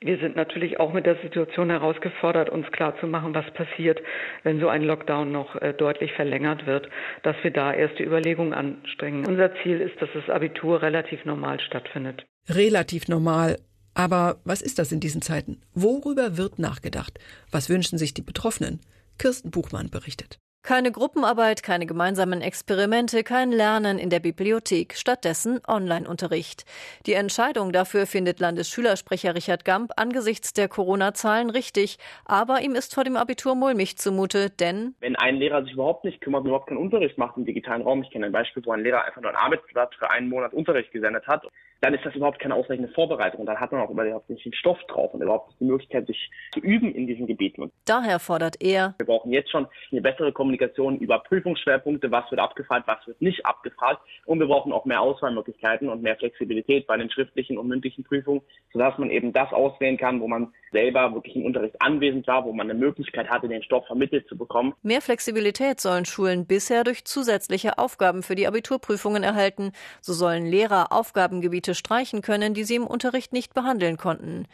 wir 0.04 0.18
sind 0.18 0.36
natürlich 0.36 0.80
auch 0.80 0.92
mit 0.92 1.06
der 1.06 1.16
Situation 1.22 1.70
herausgefordert, 1.70 2.50
uns 2.50 2.66
klarzumachen, 2.72 3.34
was 3.34 3.50
passiert, 3.54 4.00
wenn 4.42 4.60
so 4.60 4.68
ein 4.68 4.82
Lockdown 4.82 5.30
noch 5.30 5.56
äh, 5.56 5.72
deutlich 5.72 6.12
verlängert 6.12 6.66
wird, 6.66 6.88
dass 7.22 7.36
wir 7.42 7.50
da 7.50 7.72
erste 7.72 8.02
Überlegungen 8.02 8.52
anstrengen. 8.52 9.26
Unser 9.26 9.54
Ziel 9.62 9.80
ist, 9.80 10.00
dass 10.00 10.08
das 10.14 10.28
Abitur 10.28 10.82
relativ 10.82 11.24
normal 11.24 11.60
stattfindet. 11.60 12.24
Relativ 12.48 13.08
normal. 13.08 13.58
Aber 13.94 14.36
was 14.44 14.62
ist 14.62 14.78
das 14.78 14.90
in 14.90 15.00
diesen 15.00 15.22
Zeiten? 15.22 15.60
Worüber 15.74 16.36
wird 16.36 16.58
nachgedacht? 16.58 17.18
Was 17.50 17.68
wünschen 17.68 17.98
sich 17.98 18.14
die 18.14 18.22
Betroffenen? 18.22 18.80
Kirsten 19.18 19.50
Buchmann 19.50 19.90
berichtet. 19.90 20.38
Keine 20.64 20.92
Gruppenarbeit, 20.92 21.64
keine 21.64 21.86
gemeinsamen 21.86 22.40
Experimente, 22.40 23.24
kein 23.24 23.50
Lernen 23.50 23.98
in 23.98 24.10
der 24.10 24.20
Bibliothek, 24.20 24.94
stattdessen 24.94 25.60
Online-Unterricht. 25.66 26.64
Die 27.04 27.14
Entscheidung 27.14 27.72
dafür 27.72 28.06
findet 28.06 28.38
Landesschülersprecher 28.38 29.34
Richard 29.34 29.64
Gamp 29.64 29.90
angesichts 29.96 30.52
der 30.52 30.68
Corona-Zahlen 30.68 31.50
richtig, 31.50 31.98
aber 32.26 32.60
ihm 32.60 32.76
ist 32.76 32.94
vor 32.94 33.02
dem 33.02 33.16
Abitur 33.16 33.56
mulmig 33.56 33.98
zumute, 33.98 34.50
denn 34.50 34.94
wenn 35.00 35.16
ein 35.16 35.34
Lehrer 35.34 35.64
sich 35.64 35.72
überhaupt 35.72 36.04
nicht 36.04 36.20
kümmert 36.20 36.42
und 36.42 36.46
überhaupt 36.46 36.68
keinen 36.68 36.78
Unterricht 36.78 37.18
macht 37.18 37.36
im 37.36 37.44
digitalen 37.44 37.82
Raum, 37.82 38.04
ich 38.04 38.10
kenne 38.12 38.26
ein 38.26 38.32
Beispiel, 38.32 38.64
wo 38.64 38.70
ein 38.70 38.84
Lehrer 38.84 39.04
einfach 39.04 39.20
nur 39.20 39.32
ein 39.32 39.36
Arbeitsblatt 39.36 39.96
für 39.96 40.12
einen 40.12 40.28
Monat 40.28 40.54
Unterricht 40.54 40.92
gesendet 40.92 41.26
hat, 41.26 41.42
dann 41.80 41.94
ist 41.94 42.06
das 42.06 42.14
überhaupt 42.14 42.38
keine 42.38 42.54
ausreichende 42.54 42.88
Vorbereitung 42.90 43.40
und 43.40 43.46
dann 43.46 43.58
hat 43.58 43.72
man 43.72 43.80
auch 43.80 43.90
überhaupt 43.90 44.30
nicht 44.30 44.44
den 44.44 44.54
Stoff 44.54 44.78
drauf 44.86 45.12
und 45.12 45.22
überhaupt 45.22 45.48
nicht 45.48 45.60
die 45.60 45.64
Möglichkeit, 45.64 46.06
sich 46.06 46.30
zu 46.52 46.60
üben 46.60 46.94
in 46.94 47.08
diesen 47.08 47.26
Gebieten. 47.26 47.72
Daher 47.84 48.20
fordert 48.20 48.62
er, 48.62 48.94
wir 48.98 49.06
brauchen 49.06 49.32
jetzt 49.32 49.50
schon 49.50 49.66
eine 49.90 50.00
bessere 50.00 50.30
Kommunikation 50.30 50.51
Kommunikation 50.52 50.98
über 50.98 51.18
Prüfungsschwerpunkte, 51.20 52.10
was 52.10 52.30
wird 52.30 52.40
abgefragt, 52.40 52.86
was 52.86 53.06
wird 53.06 53.20
nicht 53.22 53.46
abgefragt. 53.46 54.02
Und 54.26 54.38
wir 54.38 54.46
brauchen 54.46 54.72
auch 54.72 54.84
mehr 54.84 55.00
Auswahlmöglichkeiten 55.00 55.88
und 55.88 56.02
mehr 56.02 56.16
Flexibilität 56.16 56.86
bei 56.86 56.96
den 56.96 57.10
schriftlichen 57.10 57.56
und 57.56 57.68
mündlichen 57.68 58.04
Prüfungen, 58.04 58.42
sodass 58.72 58.98
man 58.98 59.10
eben 59.10 59.32
das 59.32 59.50
auswählen 59.52 59.96
kann, 59.96 60.20
wo 60.20 60.28
man 60.28 60.52
selber 60.72 61.14
wirklich 61.14 61.36
im 61.36 61.46
Unterricht 61.46 61.80
anwesend 61.80 62.26
war, 62.26 62.44
wo 62.44 62.52
man 62.52 62.70
eine 62.70 62.78
Möglichkeit 62.78 63.30
hatte, 63.30 63.48
den 63.48 63.62
Stoff 63.62 63.86
vermittelt 63.86 64.28
zu 64.28 64.36
bekommen. 64.36 64.74
Mehr 64.82 65.00
Flexibilität 65.00 65.80
sollen 65.80 66.04
Schulen 66.04 66.46
bisher 66.46 66.84
durch 66.84 67.04
zusätzliche 67.04 67.78
Aufgaben 67.78 68.22
für 68.22 68.34
die 68.34 68.46
Abiturprüfungen 68.46 69.22
erhalten. 69.22 69.72
So 70.00 70.12
sollen 70.12 70.46
Lehrer 70.46 70.92
Aufgabengebiete 70.92 71.74
streichen 71.74 72.20
können, 72.20 72.54
die 72.54 72.64
sie 72.64 72.76
im 72.76 72.86
Unterricht 72.86 73.32
nicht 73.32 73.54
behandeln 73.54 73.96
konnten. 73.96 74.46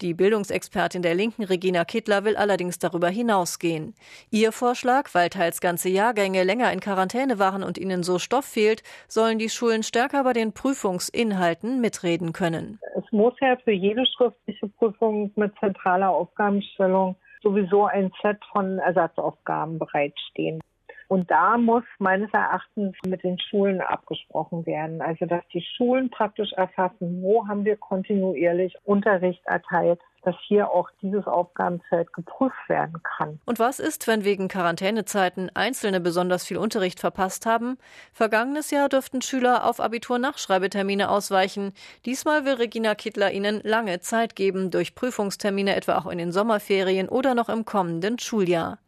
Die 0.00 0.14
Bildungsexpertin 0.14 1.02
der 1.02 1.14
Linken 1.14 1.44
Regina 1.44 1.84
Kittler 1.84 2.24
will 2.24 2.36
allerdings 2.36 2.78
darüber 2.78 3.08
hinausgehen. 3.08 3.94
Ihr 4.30 4.52
Vorschlag, 4.52 5.10
weil 5.12 5.28
teils 5.44 5.60
ganze 5.60 5.90
Jahrgänge 5.90 6.42
länger 6.42 6.72
in 6.72 6.80
Quarantäne 6.80 7.38
waren 7.38 7.62
und 7.62 7.76
ihnen 7.76 8.02
so 8.02 8.18
Stoff 8.18 8.46
fehlt, 8.46 8.82
sollen 9.08 9.38
die 9.38 9.50
Schulen 9.50 9.82
stärker 9.82 10.24
bei 10.24 10.32
den 10.32 10.52
Prüfungsinhalten 10.52 11.82
mitreden 11.82 12.32
können. 12.32 12.78
Es 12.96 13.04
muss 13.12 13.34
ja 13.40 13.56
für 13.62 13.72
jede 13.72 14.06
schriftliche 14.06 14.68
Prüfung 14.68 15.32
mit 15.36 15.52
zentraler 15.60 16.10
Aufgabenstellung 16.10 17.16
sowieso 17.42 17.84
ein 17.84 18.10
Set 18.22 18.38
von 18.52 18.78
Ersatzaufgaben 18.78 19.78
bereitstehen. 19.78 20.60
Und 21.08 21.30
da 21.30 21.58
muss 21.58 21.84
meines 21.98 22.32
Erachtens 22.32 22.96
mit 23.06 23.22
den 23.22 23.38
Schulen 23.38 23.82
abgesprochen 23.82 24.64
werden. 24.64 25.02
Also, 25.02 25.26
dass 25.26 25.46
die 25.52 25.62
Schulen 25.76 26.08
praktisch 26.08 26.52
erfassen, 26.54 27.22
wo 27.22 27.46
haben 27.46 27.66
wir 27.66 27.76
kontinuierlich 27.76 28.74
Unterricht 28.84 29.42
erteilt, 29.44 30.00
dass 30.24 30.34
hier 30.46 30.70
auch 30.70 30.88
dieses 31.02 31.26
Aufgabenfeld 31.26 32.12
geprüft 32.12 32.68
werden 32.68 33.02
kann. 33.02 33.40
Und 33.44 33.58
was 33.58 33.78
ist, 33.78 34.06
wenn 34.06 34.24
wegen 34.24 34.48
Quarantänezeiten 34.48 35.50
Einzelne 35.54 36.00
besonders 36.00 36.44
viel 36.44 36.56
Unterricht 36.56 37.00
verpasst 37.00 37.46
haben? 37.46 37.78
Vergangenes 38.12 38.70
Jahr 38.70 38.88
dürften 38.88 39.22
Schüler 39.22 39.66
auf 39.66 39.80
Abitur-Nachschreibetermine 39.80 41.10
ausweichen. 41.10 41.72
Diesmal 42.04 42.44
will 42.44 42.54
Regina 42.54 42.94
Kittler 42.94 43.32
ihnen 43.32 43.60
lange 43.62 44.00
Zeit 44.00 44.36
geben, 44.36 44.70
durch 44.70 44.94
Prüfungstermine 44.94 45.76
etwa 45.76 45.98
auch 45.98 46.06
in 46.06 46.18
den 46.18 46.32
Sommerferien 46.32 47.08
oder 47.08 47.34
noch 47.34 47.48
im 47.48 47.64
kommenden 47.64 48.18
Schuljahr. 48.18 48.78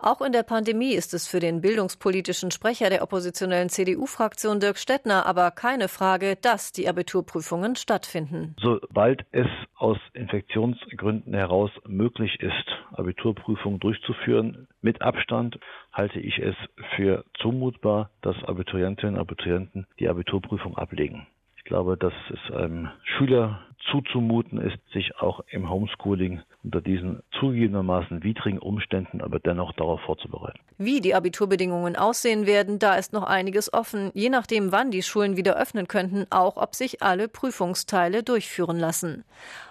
Auch 0.00 0.20
in 0.20 0.30
der 0.30 0.44
Pandemie 0.44 0.92
ist 0.94 1.12
es 1.12 1.26
für 1.26 1.40
den 1.40 1.60
bildungspolitischen 1.60 2.52
Sprecher 2.52 2.88
der 2.88 3.02
oppositionellen 3.02 3.68
CDU-Fraktion 3.68 4.60
Dirk 4.60 4.78
Stettner 4.78 5.26
aber 5.26 5.50
keine 5.50 5.88
Frage, 5.88 6.36
dass 6.40 6.70
die 6.70 6.88
Abiturprüfungen 6.88 7.74
stattfinden. 7.74 8.54
Sobald 8.60 9.26
es 9.32 9.48
aus 9.74 9.98
Infektionsgründen 10.14 11.34
heraus 11.34 11.70
möglich 11.86 12.40
ist, 12.40 12.64
Abiturprüfungen 12.92 13.80
durchzuführen 13.80 14.68
mit 14.82 15.02
Abstand, 15.02 15.58
halte 15.92 16.20
ich 16.20 16.38
es 16.38 16.54
für 16.94 17.24
zumutbar, 17.40 18.10
dass 18.22 18.36
Abiturientinnen 18.44 19.16
und 19.16 19.20
Abiturienten 19.20 19.86
die 19.98 20.08
Abiturprüfung 20.08 20.76
ablegen. 20.78 21.26
Ich 21.56 21.64
glaube, 21.64 21.96
dass 21.96 22.14
es 22.30 22.54
einem 22.54 22.88
Schüler 23.02 23.67
zuzumuten 23.90 24.60
ist, 24.60 24.78
sich 24.92 25.16
auch 25.16 25.40
im 25.50 25.70
Homeschooling 25.70 26.40
unter 26.62 26.80
diesen 26.80 27.22
zugegebenermaßen 27.38 28.22
widrigen 28.22 28.58
Umständen 28.58 29.20
aber 29.20 29.38
dennoch 29.38 29.72
darauf 29.72 30.00
vorzubereiten. 30.02 30.58
Wie 30.76 31.00
die 31.00 31.14
Abiturbedingungen 31.14 31.96
aussehen 31.96 32.46
werden, 32.46 32.78
da 32.78 32.94
ist 32.94 33.12
noch 33.12 33.24
einiges 33.24 33.72
offen, 33.72 34.10
je 34.14 34.28
nachdem, 34.28 34.72
wann 34.72 34.90
die 34.90 35.02
Schulen 35.02 35.36
wieder 35.36 35.56
öffnen 35.56 35.88
könnten, 35.88 36.26
auch 36.30 36.56
ob 36.56 36.74
sich 36.74 37.02
alle 37.02 37.28
Prüfungsteile 37.28 38.22
durchführen 38.22 38.78
lassen. 38.78 39.24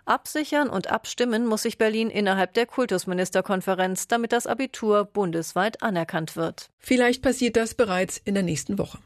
Absichern 0.05 0.69
und 0.69 0.89
abstimmen 0.89 1.45
muss 1.45 1.63
sich 1.63 1.77
Berlin 1.77 2.09
innerhalb 2.09 2.53
der 2.53 2.65
Kultusministerkonferenz, 2.65 4.07
damit 4.07 4.31
das 4.31 4.47
Abitur 4.47 5.05
bundesweit 5.05 5.83
anerkannt 5.83 6.35
wird. 6.35 6.69
Vielleicht 6.79 7.21
passiert 7.21 7.57
das 7.57 7.75
bereits 7.75 8.17
in 8.17 8.33
der 8.33 8.43
nächsten 8.43 8.77
Woche. 8.77 8.99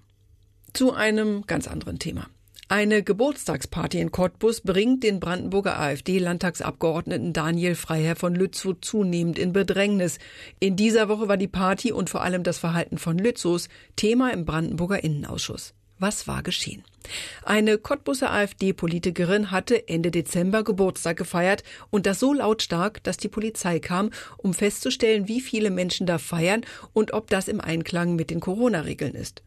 Zu 0.74 0.94
einem 0.94 1.44
ganz 1.48 1.68
anderen 1.68 2.00
Thema. 2.00 2.28
Eine 2.72 3.04
Geburtstagsparty 3.04 4.00
in 4.00 4.12
Cottbus 4.12 4.62
bringt 4.62 5.04
den 5.04 5.20
Brandenburger 5.20 5.78
AfD-Landtagsabgeordneten 5.78 7.34
Daniel 7.34 7.76
Freiherr 7.76 8.16
von 8.16 8.34
Lützow 8.34 8.80
zunehmend 8.80 9.38
in 9.38 9.52
Bedrängnis. 9.52 10.20
In 10.62 10.78
dieser 10.78 11.10
Woche 11.10 11.28
war 11.28 11.36
die 11.36 11.50
Party 11.50 11.92
und 11.92 12.10
vor 12.10 12.22
allem 12.22 12.44
das 12.44 12.60
Verhalten 12.60 12.98
von 12.98 13.18
Lützows 13.18 13.68
Thema 13.98 14.32
im 14.32 14.46
Brandenburger 14.46 15.04
Innenausschuss. 15.04 15.74
Was 16.00 16.28
war 16.28 16.44
geschehen? 16.44 16.84
Eine 17.44 17.78
Cottbuser 17.78 18.32
AfD-Politikerin 18.32 19.52
hatte 19.52 19.88
Ende 19.90 20.10
Dezember 20.10 20.64
Geburtstag 20.64 21.18
gefeiert 21.18 21.64
und 21.90 22.06
das 22.06 22.20
so 22.20 22.34
lautstark, 22.34 23.04
dass 23.04 23.18
die 23.18 23.28
Polizei 23.28 23.80
kam, 23.80 24.12
um 24.38 24.54
festzustellen, 24.54 25.28
wie 25.28 25.42
viele 25.42 25.72
Menschen 25.72 26.08
da 26.08 26.18
feiern 26.18 26.62
und 26.94 27.14
ob 27.14 27.30
das 27.30 27.48
im 27.48 27.60
Einklang 27.60 28.16
mit 28.16 28.30
den 28.30 28.40
Corona-Regeln 28.40 29.14
ist. 29.14 29.44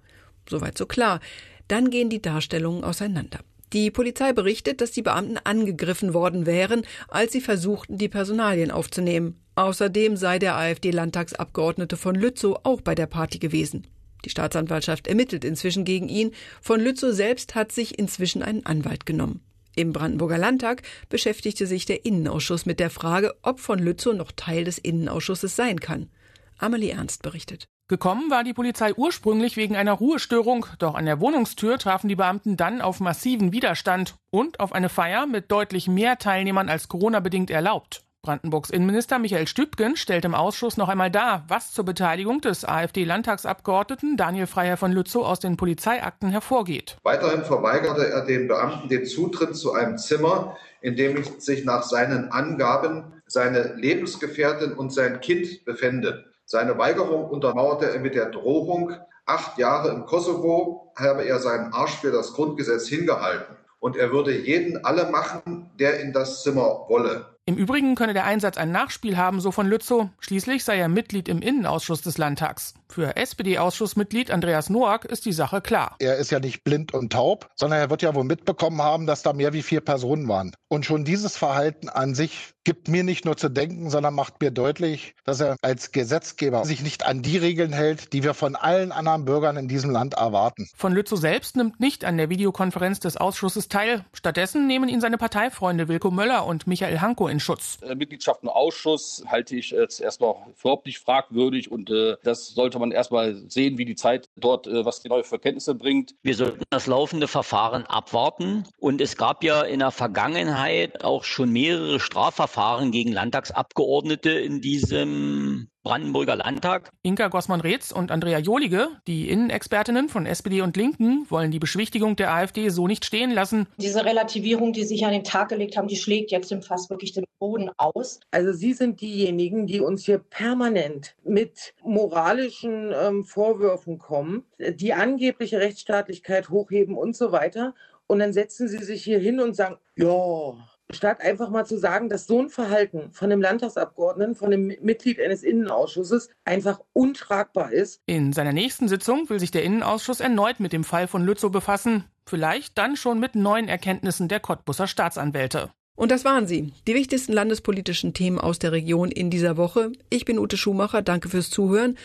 Soweit 0.49 0.77
so 0.77 0.87
klar. 0.87 1.21
Dann 1.69 1.91
gehen 1.91 2.11
die 2.11 2.23
Darstellungen 2.23 2.85
auseinander. 2.85 3.41
Die 3.73 3.91
Polizei 3.91 4.33
berichtet, 4.33 4.81
dass 4.81 4.93
die 4.93 5.03
Beamten 5.03 5.37
angegriffen 5.37 6.15
worden 6.15 6.47
wären, 6.47 6.83
als 7.09 7.33
sie 7.33 7.41
versuchten, 7.41 7.99
die 7.99 8.09
Personalien 8.09 8.71
aufzunehmen. 8.71 9.41
Außerdem 9.57 10.17
sei 10.17 10.39
der 10.39 10.57
AfD-Landtagsabgeordnete 10.57 11.97
von 11.97 12.15
Lützow 12.15 12.61
auch 12.63 12.81
bei 12.81 12.95
der 12.95 13.07
Party 13.07 13.39
gewesen. 13.39 13.87
Die 14.25 14.31
Staatsanwaltschaft 14.31 15.07
ermittelt 15.07 15.45
inzwischen 15.45 15.85
gegen 15.85 16.09
ihn. 16.09 16.33
Von 16.61 16.81
Lützow 16.81 17.13
selbst 17.13 17.55
hat 17.55 17.73
sich 17.73 17.99
inzwischen 17.99 18.43
einen 18.43 18.65
Anwalt 18.65 19.07
genommen. 19.07 19.41
Im 19.77 19.93
Brandenburger 19.93 20.39
Landtag 20.39 20.83
beschäftigte 21.09 21.67
sich 21.67 21.85
der 21.85 22.05
Innenausschuss 22.05 22.67
mit 22.67 22.79
der 22.79 22.91
Frage, 22.91 23.35
ob 23.43 23.59
von 23.59 23.79
Lützow 23.79 24.15
noch 24.15 24.31
Teil 24.33 24.65
des 24.65 24.79
Innenausschusses 24.79 25.57
sein 25.57 25.81
kann. 25.81 26.11
Amelie 26.59 26.91
Ernst 26.91 27.23
berichtet. 27.23 27.67
Gekommen 27.87 28.31
war 28.31 28.45
die 28.45 28.55
Polizei 28.55 28.95
ursprünglich 28.95 29.59
wegen 29.59 29.77
einer 29.77 29.93
Ruhestörung, 29.93 30.65
doch 30.79 30.95
an 30.95 31.05
der 31.05 31.21
Wohnungstür 31.21 31.77
trafen 31.77 32.09
die 32.09 32.17
Beamten 32.17 32.57
dann 32.57 32.81
auf 32.81 32.99
massiven 32.99 33.53
Widerstand 33.53 34.15
und 34.31 34.59
auf 34.59 34.73
eine 34.73 34.89
Feier 34.89 35.27
mit 35.27 35.53
deutlich 35.53 35.87
mehr 35.87 36.17
Teilnehmern 36.17 36.71
als 36.71 36.89
Corona-bedingt 36.89 37.51
erlaubt. 37.51 38.07
Brandenburgs 38.23 38.71
Innenminister 38.71 39.19
Michael 39.19 39.47
Stübgen 39.47 39.97
stellt 39.97 40.25
im 40.25 40.35
Ausschuss 40.35 40.79
noch 40.79 40.89
einmal 40.89 41.11
dar, 41.11 41.45
was 41.49 41.73
zur 41.73 41.85
Beteiligung 41.85 42.41
des 42.41 42.65
AfD-Landtagsabgeordneten 42.65 44.17
Daniel 44.17 44.47
Freiherr 44.47 44.79
von 44.79 44.91
Lützow 44.91 45.27
aus 45.27 45.41
den 45.41 45.59
Polizeiakten 45.59 46.31
hervorgeht. 46.31 46.97
Weiterhin 47.03 47.45
verweigerte 47.45 48.09
er 48.09 48.25
den 48.25 48.49
Beamten 48.49 48.89
den 48.89 49.05
Zutritt 49.05 49.55
zu 49.57 49.75
einem 49.75 49.99
Zimmer, 49.99 50.57
in 50.81 50.97
dem 50.97 51.23
sich 51.39 51.67
nach 51.67 51.83
seinen 51.83 52.33
Angaben 52.33 53.21
seine 53.27 53.75
Lebensgefährtin 53.75 54.73
und 54.73 54.91
sein 54.91 55.21
Kind 55.21 55.67
befänden. 55.67 56.25
Seine 56.55 56.79
Weigerung 56.79 57.31
untermauerte 57.31 57.91
er 57.91 57.99
mit 57.99 58.15
der 58.15 58.27
Drohung, 58.27 58.95
acht 59.27 59.59
Jahre 59.59 59.89
im 59.89 60.07
Kosovo 60.07 60.93
habe 60.95 61.25
er 61.25 61.41
seinen 61.41 61.73
Arsch 61.73 61.97
für 61.97 62.13
das 62.13 62.33
Grundgesetz 62.33 62.87
hingehalten 62.87 63.57
und 63.81 63.97
er 63.97 64.13
würde 64.13 64.31
jeden 64.31 64.85
alle 64.85 65.11
machen, 65.11 65.73
der 65.81 65.99
in 65.99 66.13
das 66.13 66.45
Zimmer 66.45 66.85
wolle. 66.87 67.34
Im 67.47 67.59
Übrigen 67.59 67.95
könne 67.95 68.15
der 68.15 68.25
Einsatz 68.25 68.57
ein 68.57 68.73
Nachspiel 68.73 69.19
haben, 69.19 69.39
so 69.39 69.53
von 69.53 69.67
Lützow. 69.67 70.09
Schließlich 70.19 70.65
sei 70.65 70.79
er 70.79 70.89
Mitglied 70.89 71.29
im 71.29 71.43
Innenausschuss 71.43 72.01
des 72.01 72.17
Landtags. 72.17 72.73
Für 72.89 73.17
SPD-Ausschussmitglied 73.17 74.31
Andreas 74.31 74.71
Noack 74.71 75.05
ist 75.05 75.27
die 75.27 75.33
Sache 75.33 75.61
klar. 75.61 75.97
Er 75.99 76.17
ist 76.17 76.31
ja 76.31 76.41
nicht 76.41 76.65
blind 76.65 76.95
und 76.95 77.13
taub, 77.13 77.51
sondern 77.55 77.81
er 77.81 77.91
wird 77.91 78.01
ja 78.01 78.15
wohl 78.15 78.25
mitbekommen 78.25 78.81
haben, 78.81 79.07
dass 79.07 79.23
da 79.23 79.35
mehr 79.35 79.53
wie 79.53 79.61
vier 79.61 79.83
Personen 79.83 80.27
waren. 80.27 80.55
Und 80.69 80.87
schon 80.87 81.05
dieses 81.05 81.37
Verhalten 81.37 81.91
an 81.91 82.15
sich 82.15 82.55
gibt 82.65 82.89
mir 82.89 83.05
nicht 83.05 83.27
nur 83.27 83.37
zu 83.37 83.51
denken, 83.51 83.91
sondern 83.91 84.15
macht 84.15 84.41
mir 84.41 84.51
deutlich, 84.51 85.15
dass 85.25 85.41
er 85.41 85.57
als 85.61 85.93
Gesetzgeber 85.93 86.65
sich 86.65 86.83
nicht 86.83 87.05
an 87.05 87.21
die 87.21 87.37
Regeln 87.37 87.73
hält, 87.73 88.15
die 88.15 88.23
wir 88.23 88.33
von 88.33 88.57
allen 88.57 88.91
anderen 88.91 89.27
Bürgern 89.27 89.59
in 89.59 89.69
diesem 89.69 89.91
Land 89.91 90.15
erwarten. 90.15 90.69
Von 90.75 90.95
Lützow 90.95 91.19
selbst 91.19 91.57
nimmt 91.57 91.79
nicht 91.79 92.07
an 92.07 92.17
der 92.17 92.31
Videokonferenz 92.31 93.01
des 93.01 93.19
Ausschusses 93.19 93.69
teil. 93.69 94.05
Stattdessen 94.15 94.67
nehmen 94.67 94.89
ihn 94.89 95.03
seine 95.03 95.19
Parteifreunde 95.19 95.89
Wilko 95.89 96.11
Möller 96.11 96.47
und 96.47 96.67
Michael 96.67 97.01
Hanko 97.01 97.29
in 97.35 97.41
Schutz. 97.41 97.79
Äh, 97.83 97.95
Mitgliedschaft 97.95 98.43
im 98.43 98.49
Ausschuss 98.49 99.23
halte 99.27 99.57
ich 99.57 99.71
jetzt 99.71 100.01
erstmal 100.01 100.35
überhaupt 100.61 100.87
nicht 100.87 100.99
fragwürdig 100.99 101.71
und 101.71 101.91
äh, 101.91 102.17
das 102.23 102.49
sollte 102.49 102.79
man 102.79 102.93
erstmal 102.93 103.35
sehen, 103.49 103.77
wie 103.77 103.85
die 103.85 103.97
Zeit 103.97 104.29
dort, 104.37 104.67
äh, 104.67 104.85
was 104.85 105.03
die 105.03 105.09
neue 105.09 105.25
Verkenntnisse 105.25 105.75
bringt. 105.75 106.15
Wir 106.23 106.35
sollten 106.35 106.63
das 106.71 106.87
laufende 106.87 107.29
Verfahren 107.29 107.85
abwarten 107.85 108.65
und 108.79 109.01
es 109.01 109.17
gab 109.17 109.45
ja 109.45 109.63
in 109.63 109.81
der 109.81 109.91
Vergangenheit 109.91 111.05
auch 111.05 111.25
schon 111.25 111.51
mehrere 111.51 112.01
Strafverfahren 112.01 112.93
gegen 112.93 113.13
Landtagsabgeordnete 113.13 114.31
in 114.31 114.61
diesem 114.61 115.69
Brandenburger 115.85 116.35
Landtag. 116.35 116.91
Inka 117.03 117.29
Gossmann-Reetz 117.29 117.93
und 117.93 118.11
Andrea 118.11 118.39
Jolige, 118.39 118.89
die 119.07 119.29
Innenexpertinnen 119.29 120.09
von 120.09 120.25
SPD 120.25 120.63
und 120.63 120.79
Linken, 120.79 121.27
wollen 121.29 121.51
die 121.51 121.59
Beschwichtigung 121.59 122.17
der 122.17 122.33
AfD 122.33 122.71
so 122.71 122.89
nicht 122.89 123.05
stehen 123.05 123.31
lassen. 123.31 123.67
Diese 123.77 124.03
Relativierung, 124.03 124.73
die 124.73 124.81
Sie 124.81 124.95
sich 124.95 125.05
an 125.05 125.13
den 125.13 125.25
Tag 125.25 125.51
gelegt 125.51 125.77
haben, 125.77 125.87
die 125.87 125.97
schlägt 125.97 126.31
jetzt 126.31 126.51
im 126.53 126.63
Fass 126.63 126.89
wirklich 126.89 127.13
den 127.13 127.25
Boden 127.39 127.71
aus. 127.77 128.21
Also 128.31 128.55
Sie 128.55 128.73
sind 128.73 129.03
diejenigen, 129.03 129.67
die 129.67 129.81
uns 129.81 130.07
hier 130.07 130.19
permanent 130.19 131.17
mit 131.23 131.75
moralischen 131.83 132.91
ähm, 132.99 133.23
Vorwürfen 133.23 133.99
kommen, 133.99 134.45
die 134.59 134.95
angebliche 134.95 135.61
Rechtsstaatlichkeit 135.61 136.49
hochheben 136.49 136.97
und 136.97 137.15
so 137.15 137.31
weiter. 137.31 137.75
Und 138.07 138.21
dann 138.21 138.33
setzen 138.33 138.69
Sie 138.69 138.83
sich 138.83 139.05
hier 139.05 139.19
hin 139.19 139.39
und 139.39 139.55
sagen, 139.55 139.77
ja, 139.97 140.55
statt 140.95 141.21
einfach 141.21 141.51
mal 141.51 141.67
zu 141.67 141.77
sagen, 141.77 142.09
dass 142.09 142.27
so 142.27 142.41
ein 142.41 142.49
Verhalten 142.49 143.11
von 143.13 143.31
einem 143.31 143.43
Landtagsabgeordneten, 143.43 144.35
von 144.35 144.53
einem 144.53 144.73
Mitglied 144.81 145.21
eines 145.21 145.43
Innenausschusses 145.43 146.31
einfach 146.45 146.81
untragbar 146.93 147.73
ist. 147.73 148.01
In 148.07 148.33
seiner 148.33 148.53
nächsten 148.53 148.89
Sitzung 148.89 149.29
will 149.29 149.41
sich 149.41 149.51
der 149.51 149.65
Innenausschuss 149.65 150.21
erneut 150.21 150.61
mit 150.61 150.73
dem 150.73 150.85
Fall 150.85 151.07
von 151.07 151.25
Lützow 151.25 151.51
befassen. 151.51 152.05
Vielleicht 152.27 152.79
dann 152.79 152.97
schon 152.97 153.21
mit 153.21 153.35
neuen 153.35 153.69
Erkenntnissen 153.69 154.29
der 154.29 154.41
Cottbusser 154.41 154.87
Staatsanwälte. 154.87 155.71
Und 155.97 156.11
das 156.11 156.25
waren 156.25 156.47
sie, 156.47 156.73
die 156.87 156.95
wichtigsten 156.95 157.33
landespolitischen 157.33 158.15
Themen 158.15 158.39
aus 158.39 158.59
der 158.59 158.73
Region 158.73 159.11
in 159.11 159.31
dieser 159.31 159.57
Woche. 159.57 159.93
Ich 160.11 160.25
bin 160.25 160.39
Ute 160.39 160.57
Schumacher, 160.57 161.03
danke 161.03 161.29
fürs 161.29 161.51
Zuhören. 161.51 161.97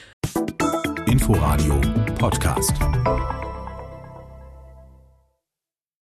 Inforadio 1.07 1.81
Podcast. 2.19 2.73